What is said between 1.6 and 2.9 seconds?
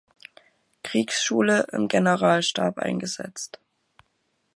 im Generalstab